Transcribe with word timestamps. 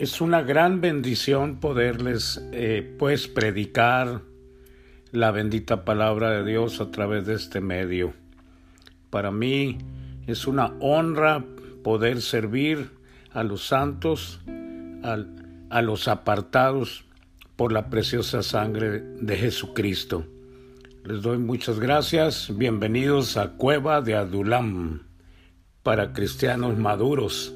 Es 0.00 0.22
una 0.22 0.40
gran 0.40 0.80
bendición 0.80 1.60
poderles 1.60 2.42
eh, 2.52 2.96
pues 2.98 3.28
predicar 3.28 4.22
la 5.12 5.30
bendita 5.30 5.84
palabra 5.84 6.30
de 6.30 6.42
Dios 6.42 6.80
a 6.80 6.90
través 6.90 7.26
de 7.26 7.34
este 7.34 7.60
medio. 7.60 8.14
Para 9.10 9.30
mí 9.30 9.76
es 10.26 10.46
una 10.46 10.72
honra 10.80 11.44
poder 11.84 12.22
servir 12.22 12.88
a 13.34 13.44
los 13.44 13.66
santos, 13.66 14.40
a 15.02 15.82
los 15.82 16.08
apartados 16.08 17.04
por 17.56 17.70
la 17.70 17.90
preciosa 17.90 18.42
sangre 18.42 19.02
de 19.02 19.36
Jesucristo. 19.36 20.24
Les 21.04 21.20
doy 21.20 21.36
muchas 21.36 21.78
gracias. 21.78 22.56
Bienvenidos 22.56 23.36
a 23.36 23.50
Cueva 23.50 24.00
de 24.00 24.14
Adulam 24.14 25.02
para 25.82 26.14
cristianos 26.14 26.78
maduros. 26.78 27.54